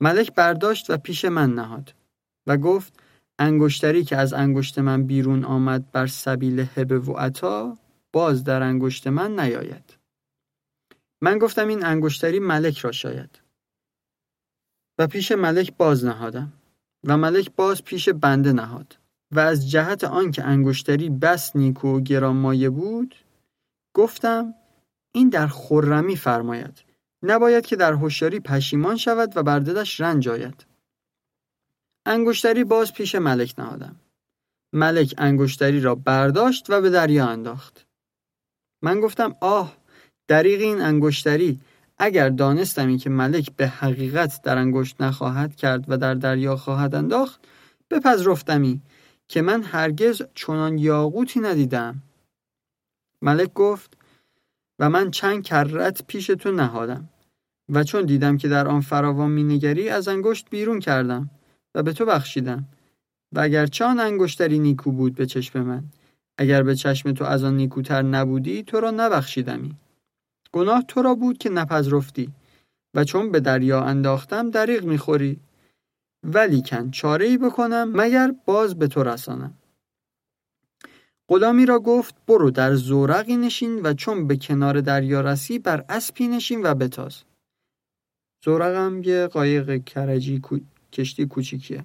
ملک 0.00 0.34
برداشت 0.34 0.90
و 0.90 0.96
پیش 0.96 1.24
من 1.24 1.54
نهاد 1.54 1.94
و 2.46 2.56
گفت 2.56 3.00
انگشتری 3.38 4.04
که 4.04 4.16
از 4.16 4.32
انگشت 4.32 4.78
من 4.78 5.02
بیرون 5.02 5.44
آمد 5.44 5.92
بر 5.92 6.06
سبیل 6.06 6.66
هبه 6.76 6.98
و 6.98 7.12
عطا 7.12 7.78
باز 8.12 8.44
در 8.44 8.62
انگشت 8.62 9.06
من 9.06 9.40
نیاید. 9.40 9.98
من 11.20 11.38
گفتم 11.38 11.68
این 11.68 11.84
انگشتری 11.84 12.38
ملک 12.38 12.78
را 12.78 12.92
شاید. 12.92 13.40
و 14.98 15.06
پیش 15.06 15.32
ملک 15.32 15.76
باز 15.76 16.04
نهادم 16.04 16.52
و 17.04 17.16
ملک 17.16 17.50
باز 17.56 17.84
پیش 17.84 18.08
بنده 18.08 18.52
نهاد 18.52 18.98
و 19.32 19.40
از 19.40 19.70
جهت 19.70 20.04
آنکه 20.04 20.44
انگشتری 20.44 21.10
بس 21.10 21.56
نیکو 21.56 21.96
و 21.96 22.00
گرانمایه 22.00 22.70
بود 22.70 23.14
گفتم 23.94 24.54
این 25.14 25.28
در 25.28 25.46
خرمی 25.46 26.16
فرماید. 26.16 26.87
نباید 27.22 27.66
که 27.66 27.76
در 27.76 27.92
هوشیاری 27.92 28.40
پشیمان 28.40 28.96
شود 28.96 29.36
و 29.36 29.42
بر 29.42 29.58
دلش 29.58 30.00
رنج 30.00 30.28
آید 30.28 30.66
انگشتری 32.06 32.64
باز 32.64 32.92
پیش 32.92 33.14
ملک 33.14 33.54
نهادم. 33.58 33.96
ملک 34.72 35.14
انگشتری 35.18 35.80
را 35.80 35.94
برداشت 35.94 36.70
و 36.70 36.80
به 36.80 36.90
دریا 36.90 37.26
انداخت. 37.26 37.86
من 38.82 39.00
گفتم 39.00 39.36
آه 39.40 39.76
دریغ 40.28 40.60
این 40.60 40.80
انگشتری 40.80 41.60
اگر 41.98 42.28
دانستمی 42.28 42.98
که 42.98 43.10
ملک 43.10 43.56
به 43.56 43.68
حقیقت 43.68 44.42
در 44.42 44.58
انگشت 44.58 45.00
نخواهد 45.00 45.56
کرد 45.56 45.84
و 45.88 45.96
در 45.96 46.14
دریا 46.14 46.56
خواهد 46.56 46.94
انداخت 46.94 47.40
بپذرفتمی 47.90 48.82
که 49.28 49.42
من 49.42 49.62
هرگز 49.62 50.22
چنان 50.34 50.78
یاقوتی 50.78 51.40
ندیدم 51.40 52.02
ملک 53.22 53.52
گفت 53.52 53.97
و 54.78 54.90
من 54.90 55.10
چند 55.10 55.42
کرت 55.42 56.06
پیش 56.06 56.26
تو 56.26 56.52
نهادم. 56.52 57.08
و 57.68 57.84
چون 57.84 58.06
دیدم 58.06 58.36
که 58.36 58.48
در 58.48 58.68
آن 58.68 58.80
فراوان 58.80 59.30
مینگری 59.30 59.88
از 59.88 60.08
انگشت 60.08 60.46
بیرون 60.50 60.80
کردم 60.80 61.30
و 61.74 61.82
به 61.82 61.92
تو 61.92 62.04
بخشیدم. 62.04 62.64
و 63.32 63.40
اگر 63.40 63.68
آن 63.80 64.00
انگشتری 64.00 64.58
نیکو 64.58 64.92
بود 64.92 65.14
به 65.14 65.26
چشم 65.26 65.62
من 65.62 65.84
اگر 66.38 66.62
به 66.62 66.74
چشم 66.74 67.12
تو 67.12 67.24
از 67.24 67.44
آن 67.44 67.56
نیکوتر 67.56 68.02
نبودی 68.02 68.62
تو 68.62 68.80
را 68.80 68.90
نبخشیدمی. 68.90 69.76
گناه 70.52 70.84
تو 70.88 71.02
را 71.02 71.14
بود 71.14 71.38
که 71.38 71.50
نپذرفتی 71.50 72.32
و 72.94 73.04
چون 73.04 73.32
به 73.32 73.40
دریا 73.40 73.82
انداختم 73.82 74.50
دریغ 74.50 74.84
می‌خوری. 74.84 75.40
ولیکن 76.24 76.90
چاره 76.90 77.26
ای 77.26 77.38
بکنم 77.38 77.92
مگر 77.94 78.34
باز 78.46 78.78
به 78.78 78.86
تو 78.86 79.02
رسانم. 79.02 79.54
غلامی 81.28 81.66
را 81.66 81.78
گفت 81.78 82.14
برو 82.26 82.50
در 82.50 82.74
زورقی 82.74 83.36
نشین 83.36 83.82
و 83.82 83.94
چون 83.94 84.26
به 84.26 84.36
کنار 84.36 84.80
دریا 84.80 85.20
رسی 85.20 85.58
بر 85.58 85.84
اسبی 85.88 86.28
نشین 86.28 86.60
و 86.62 86.74
بتاز. 86.74 87.22
زورقم 88.44 89.02
یه 89.04 89.26
قایق 89.26 89.84
کرجی 89.84 90.42
کشتی 90.92 91.26
کوچیکیه. 91.26 91.84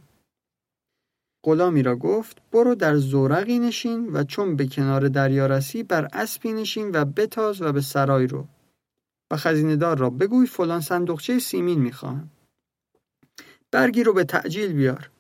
غلامی 1.46 1.84
را 1.84 1.96
گفت 1.96 2.42
برو 2.52 2.76
در 2.76 2.98
زورقی 2.98 3.60
نشین 3.60 4.10
و 4.14 4.24
چون 4.24 4.56
به 4.56 4.68
کنار 4.68 5.08
دریا 5.08 5.48
رسی 5.48 5.84
بر 5.84 6.08
اسبی 6.14 6.54
نشین 6.54 6.92
و 6.94 7.06
بتاز 7.06 7.62
و 7.62 7.72
به 7.72 7.82
سرای 7.82 8.28
رو. 8.28 8.48
و 9.32 9.38
خزیندار 9.38 9.98
را 9.98 10.10
بگوی 10.10 10.48
فلان 10.48 10.82
صندوقچه 10.82 11.40
سیمین 11.40 11.80
می‌خواهم. 11.80 12.30
برگی 13.72 14.04
رو 14.04 14.14
به 14.14 14.24
تعجیل 14.24 14.74
بیار. 14.74 15.12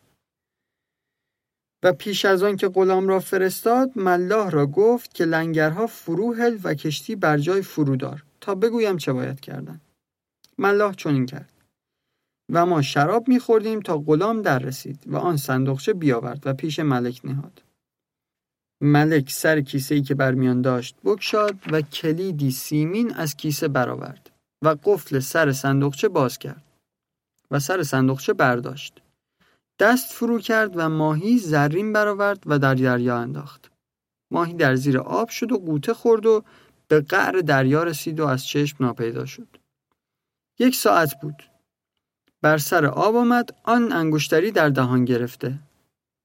و 1.83 1.93
پیش 1.93 2.25
از 2.25 2.43
آن 2.43 2.57
که 2.57 2.67
غلام 2.67 3.07
را 3.07 3.19
فرستاد 3.19 3.91
ملاح 3.95 4.49
را 4.49 4.65
گفت 4.65 5.13
که 5.13 5.25
لنگرها 5.25 5.87
فرو 5.87 6.33
هل 6.33 6.59
و 6.63 6.73
کشتی 6.73 7.15
بر 7.15 7.37
جای 7.37 7.61
فرودار. 7.61 8.23
تا 8.41 8.55
بگویم 8.55 8.97
چه 8.97 9.13
باید 9.13 9.39
کردن. 9.39 9.81
ملاح 10.57 10.93
چنین 10.93 11.25
کرد. 11.25 11.49
و 12.49 12.65
ما 12.65 12.81
شراب 12.81 13.27
میخوردیم 13.27 13.79
تا 13.79 13.97
غلام 13.97 14.41
در 14.41 14.59
رسید 14.59 15.03
و 15.07 15.17
آن 15.17 15.37
صندوقچه 15.37 15.93
بیاورد 15.93 16.41
و 16.45 16.53
پیش 16.53 16.79
ملک 16.79 17.21
نهاد. 17.23 17.61
ملک 18.81 19.31
سر 19.31 19.61
کیسه 19.61 19.95
ای 19.95 20.01
که 20.01 20.15
برمیان 20.15 20.61
داشت 20.61 20.95
بکشاد 21.05 21.55
و 21.71 21.81
کلیدی 21.81 22.51
سیمین 22.51 23.13
از 23.13 23.35
کیسه 23.35 23.67
برآورد 23.67 24.29
و 24.61 24.75
قفل 24.83 25.19
سر 25.19 25.51
صندوقچه 25.51 26.07
باز 26.07 26.37
کرد 26.37 26.63
و 27.51 27.59
سر 27.59 27.83
صندوقچه 27.83 28.33
برداشت. 28.33 29.02
دست 29.79 30.13
فرو 30.13 30.39
کرد 30.39 30.71
و 30.75 30.89
ماهی 30.89 31.37
زرین 31.37 31.93
برآورد 31.93 32.43
و 32.45 32.59
در 32.59 32.75
دریا 32.75 33.17
انداخت. 33.17 33.71
ماهی 34.31 34.53
در 34.53 34.75
زیر 34.75 34.97
آب 34.97 35.29
شد 35.29 35.51
و 35.51 35.57
قوطه 35.57 35.93
خورد 35.93 36.25
و 36.25 36.43
به 36.87 37.01
قعر 37.01 37.31
دریا 37.39 37.83
رسید 37.83 38.19
و 38.19 38.25
از 38.25 38.45
چشم 38.47 38.77
ناپیدا 38.79 39.25
شد. 39.25 39.47
یک 40.59 40.75
ساعت 40.75 41.21
بود. 41.21 41.43
بر 42.41 42.57
سر 42.57 42.85
آب 42.85 43.15
آمد 43.15 43.49
آن 43.63 43.91
انگشتری 43.91 44.51
در 44.51 44.69
دهان 44.69 45.05
گرفته. 45.05 45.59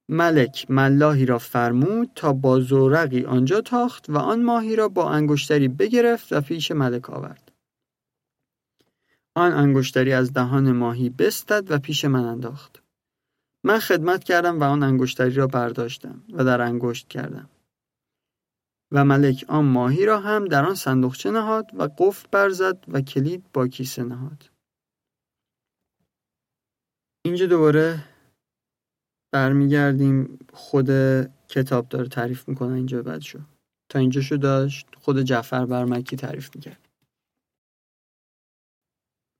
ملک 0.08 0.66
ملاحی 0.68 1.26
را 1.26 1.38
فرمود 1.38 2.10
تا 2.14 2.32
با 2.32 2.60
زورقی 2.60 3.24
آنجا 3.24 3.60
تاخت 3.60 4.10
و 4.10 4.18
آن 4.18 4.42
ماهی 4.42 4.76
را 4.76 4.88
با 4.88 5.10
انگشتری 5.10 5.68
بگرفت 5.68 6.32
و 6.32 6.40
پیش 6.40 6.70
ملک 6.70 7.10
آورد. 7.10 7.52
آن 9.34 9.52
انگشتری 9.52 10.12
از 10.12 10.32
دهان 10.32 10.72
ماهی 10.72 11.10
بستد 11.10 11.70
و 11.70 11.78
پیش 11.78 12.04
من 12.04 12.24
انداخت. 12.24 12.82
من 13.64 13.78
خدمت 13.78 14.24
کردم 14.24 14.60
و 14.60 14.64
آن 14.64 14.82
انگشتری 14.82 15.34
را 15.34 15.46
برداشتم 15.46 16.24
و 16.32 16.44
در 16.44 16.60
انگشت 16.60 17.08
کردم. 17.08 17.50
و 18.92 19.04
ملک 19.04 19.44
آن 19.48 19.64
ماهی 19.64 20.06
را 20.06 20.20
هم 20.20 20.44
در 20.44 20.64
آن 20.64 20.74
صندوقچه 20.74 21.30
نهاد 21.30 21.70
و 21.74 21.88
قفل 21.98 22.28
برزد 22.30 22.84
و 22.88 23.00
کلید 23.00 23.52
با 23.52 23.68
کیسه 23.68 24.04
نهاد. 24.04 24.50
اینجا 27.24 27.46
دوباره 27.46 28.04
برمیگردیم. 29.32 30.38
خود 30.52 30.90
کتاب 31.48 31.88
داره 31.88 32.08
تعریف 32.08 32.48
می‌کنه 32.48 32.74
اینجا 32.74 33.02
بعد 33.02 33.20
شو. 33.20 33.38
تا 33.88 33.98
اینجا 33.98 34.20
شو 34.20 34.36
داشت 34.36 34.86
خود 34.94 35.22
جعفر 35.22 35.66
برمکی 35.66 36.16
تعریف 36.16 36.56
می‌کرد. 36.56 36.88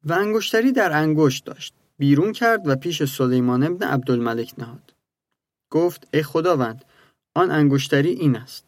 و 0.05 0.13
انگشتری 0.13 0.73
در 0.73 0.93
انگشت 0.93 1.45
داشت. 1.45 1.75
بیرون 1.99 2.33
کرد 2.33 2.69
و 2.69 2.77
پیش 2.77 3.05
سلیمان 3.05 3.63
ابن 3.63 3.87
عبدالملک 3.87 4.55
نهاد. 4.59 4.95
گفت 5.71 6.09
ای 6.15 6.23
خداوند 6.23 6.85
آن 7.37 7.51
انگشتری 7.51 8.11
این 8.11 8.37
است. 8.37 8.65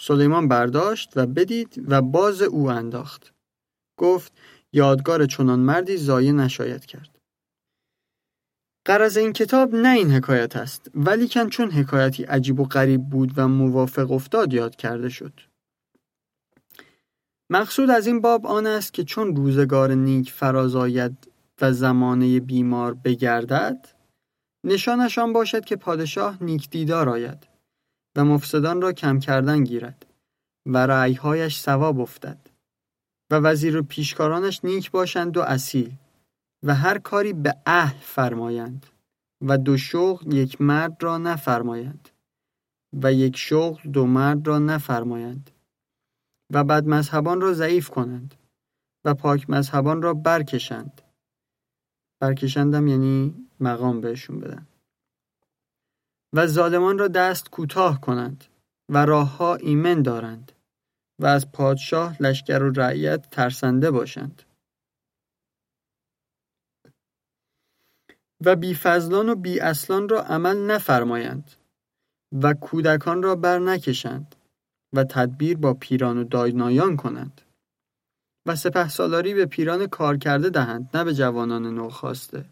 سلیمان 0.00 0.48
برداشت 0.48 1.12
و 1.16 1.26
بدید 1.26 1.84
و 1.88 2.02
باز 2.02 2.42
او 2.42 2.70
انداخت. 2.70 3.34
گفت 3.98 4.32
یادگار 4.72 5.26
چنان 5.26 5.58
مردی 5.58 5.96
زایه 5.96 6.32
نشاید 6.32 6.86
کرد. 6.86 7.18
قرض 8.86 9.16
این 9.16 9.32
کتاب 9.32 9.74
نه 9.74 9.88
این 9.88 10.10
حکایت 10.10 10.56
است 10.56 10.90
ولیکن 10.94 11.48
چون 11.48 11.70
حکایتی 11.70 12.24
عجیب 12.24 12.60
و 12.60 12.64
غریب 12.64 13.02
بود 13.02 13.32
و 13.36 13.48
موافق 13.48 14.12
افتاد 14.12 14.52
یاد 14.52 14.76
کرده 14.76 15.08
شد. 15.08 15.40
مقصود 17.50 17.90
از 17.90 18.06
این 18.06 18.20
باب 18.20 18.46
آن 18.46 18.66
است 18.66 18.92
که 18.92 19.04
چون 19.04 19.36
روزگار 19.36 19.94
نیک 19.94 20.32
فراز 20.32 20.76
آید 20.76 21.33
و 21.60 21.72
زمانه 21.72 22.40
بیمار 22.40 22.94
بگردد 22.94 23.88
نشانشان 24.64 25.32
باشد 25.32 25.64
که 25.64 25.76
پادشاه 25.76 26.44
نیک 26.44 26.70
دیدار 26.70 27.08
آید 27.08 27.46
و 28.16 28.24
مفسدان 28.24 28.82
را 28.82 28.92
کم 28.92 29.18
کردن 29.18 29.64
گیرد 29.64 30.06
و 30.66 30.86
رعیهایش 30.86 31.60
ثواب 31.60 32.00
افتد 32.00 32.50
و 33.30 33.34
وزیر 33.34 33.76
و 33.76 33.82
پیشکارانش 33.82 34.60
نیک 34.64 34.90
باشند 34.90 35.36
و 35.36 35.40
اصیل 35.40 35.92
و 36.62 36.74
هر 36.74 36.98
کاری 36.98 37.32
به 37.32 37.56
اهل 37.66 37.98
فرمایند 38.00 38.86
و 39.40 39.58
دو 39.58 39.76
شغل 39.76 40.32
یک 40.32 40.60
مرد 40.60 40.96
را 41.00 41.18
نفرمایند 41.18 42.08
و 43.02 43.12
یک 43.12 43.36
شغل 43.36 43.90
دو 43.90 44.06
مرد 44.06 44.46
را 44.46 44.58
نفرمایند 44.58 45.50
و 46.52 46.64
بد 46.64 46.86
مذهبان 46.86 47.40
را 47.40 47.52
ضعیف 47.52 47.90
کنند 47.90 48.34
و 49.04 49.14
پاک 49.14 49.50
مذهبان 49.50 50.02
را 50.02 50.14
برکشند. 50.14 51.02
برکشندم 52.24 52.86
یعنی 52.86 53.34
مقام 53.60 54.00
بهشون 54.00 54.40
بدن. 54.40 54.66
و 56.32 56.46
ظالمان 56.46 56.98
را 56.98 57.08
دست 57.08 57.50
کوتاه 57.50 58.00
کنند 58.00 58.44
و 58.88 59.06
راهها 59.06 59.54
ایمن 59.54 60.02
دارند 60.02 60.52
و 61.18 61.26
از 61.26 61.52
پادشاه 61.52 62.22
لشکر 62.22 62.62
و 62.62 62.70
رعیت 62.70 63.30
ترسنده 63.30 63.90
باشند. 63.90 64.42
و 68.44 68.56
بیفضلان 68.56 69.28
و 69.28 69.34
بی 69.34 69.60
اصلان 69.60 70.08
را 70.08 70.22
عمل 70.22 70.56
نفرمایند 70.56 71.50
و 72.42 72.54
کودکان 72.54 73.22
را 73.22 73.36
بر 73.36 73.58
نکشند 73.58 74.34
و 74.92 75.04
تدبیر 75.04 75.56
با 75.56 75.74
پیران 75.74 76.18
و 76.18 76.24
داینایان 76.24 76.96
کنند. 76.96 77.40
و 78.46 78.56
سپه 78.56 78.88
سالاری 78.88 79.34
به 79.34 79.46
پیران 79.46 79.86
کار 79.86 80.16
کرده 80.16 80.50
دهند 80.50 80.90
نه 80.94 81.04
به 81.04 81.14
جوانان 81.14 81.66
نوخواسته. 81.66 82.44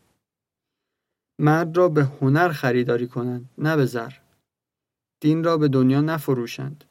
مرد 1.38 1.76
را 1.76 1.88
به 1.88 2.04
هنر 2.04 2.48
خریداری 2.48 3.08
کنند 3.08 3.50
نه 3.58 3.76
به 3.76 3.86
زر. 3.86 4.12
دین 5.20 5.44
را 5.44 5.58
به 5.58 5.68
دنیا 5.68 6.00
نفروشند. 6.00 6.84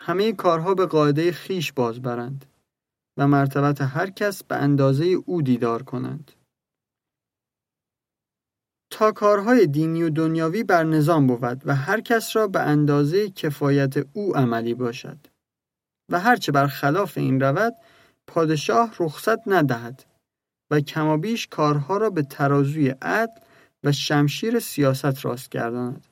همه 0.00 0.32
کارها 0.32 0.74
به 0.74 0.86
قاعده 0.86 1.32
خیش 1.32 1.72
باز 1.72 2.02
برند 2.02 2.44
و 3.16 3.28
مرتبت 3.28 3.80
هر 3.80 4.10
کس 4.10 4.44
به 4.44 4.56
اندازه 4.56 5.04
او 5.04 5.42
دیدار 5.42 5.82
کنند. 5.82 6.32
تا 8.90 9.12
کارهای 9.12 9.66
دینی 9.66 10.02
و 10.02 10.10
دنیاوی 10.10 10.62
بر 10.62 10.84
نظام 10.84 11.26
بود 11.26 11.62
و 11.64 11.74
هر 11.74 12.00
کس 12.00 12.36
را 12.36 12.46
به 12.46 12.60
اندازه 12.60 13.30
کفایت 13.30 13.94
او 14.12 14.36
عملی 14.36 14.74
باشد 14.74 15.18
و 16.08 16.20
هرچه 16.20 16.52
بر 16.52 16.66
خلاف 16.66 17.18
این 17.18 17.40
رود 17.40 17.74
پادشاه 18.28 18.94
رخصت 19.00 19.38
ندهد 19.46 20.04
و 20.70 20.80
کمابیش 20.80 21.46
کارها 21.46 21.96
را 21.96 22.10
به 22.10 22.22
ترازوی 22.22 22.88
عدل 22.88 23.40
و 23.84 23.92
شمشیر 23.92 24.58
سیاست 24.58 25.24
راست 25.24 25.50
گرداند. 25.50 26.06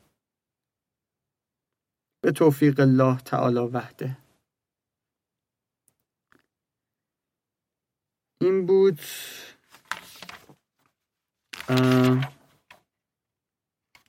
به 2.21 2.33
توفیق 2.33 2.81
الله 2.81 3.19
تعالی 3.19 3.59
وحده. 3.59 4.17
این 8.41 8.67
بود 8.67 9.01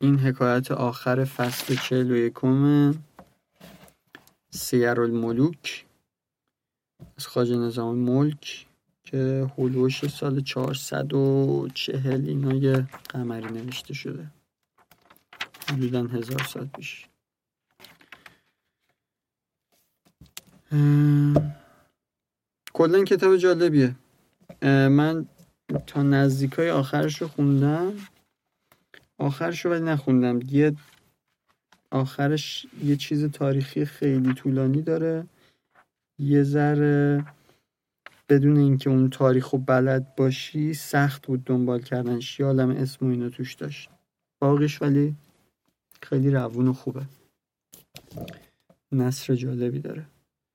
این 0.01 0.19
حکایت 0.19 0.71
آخر 0.71 1.25
فصل 1.25 1.75
چهل 1.75 2.11
و 2.11 2.15
یکم 2.15 2.93
سیر 4.49 5.01
الملوک 5.01 5.86
از 7.35 7.51
نظام 7.51 7.97
ملک 7.97 8.67
که 9.03 9.51
حلوش 9.57 10.07
سال 10.07 10.41
چهارصد 10.41 11.13
و 11.13 11.67
چهل 11.73 12.25
اینای 12.27 12.83
قمری 13.09 13.53
نوشته 13.53 13.93
شده. 13.93 14.27
حدودا 15.69 16.03
هزار 16.03 16.43
سال 16.43 16.65
پیش. 16.65 17.07
کلا 22.73 23.03
کتاب 23.03 23.37
جالبیه. 23.37 23.95
من 24.61 25.25
تا 25.87 26.03
نزدیکای 26.03 26.69
آخرش 26.69 27.21
رو 27.21 27.27
خوندم. 27.27 27.93
آخرش 29.17 29.65
رو 29.65 29.71
ولی 29.71 29.85
نخوندم. 29.85 30.39
یه 30.51 30.75
آخرش 31.91 32.67
یه 32.83 32.95
چیز 32.95 33.25
تاریخی 33.25 33.85
خیلی 33.85 34.33
طولانی 34.33 34.81
داره. 34.81 35.27
یه 36.19 36.43
ذره 36.43 37.25
بدون 38.29 38.57
اینکه 38.57 38.89
اون 38.89 39.09
تاریخ 39.09 39.53
و 39.53 39.57
بلد 39.57 40.15
باشی 40.15 40.73
سخت 40.73 41.27
بود 41.27 41.43
دنبال 41.43 41.81
کردنش 41.81 42.39
یادم 42.39 42.69
اسم 42.69 43.05
و 43.05 43.09
اینا 43.09 43.29
توش 43.29 43.53
داشت. 43.53 43.89
باقیش 44.41 44.81
ولی 44.81 45.15
خیلی 46.01 46.31
روون 46.31 46.67
و 46.67 46.73
خوبه. 46.73 47.05
نصر 48.91 49.35
جالبی 49.35 49.79
داره. 49.79 50.05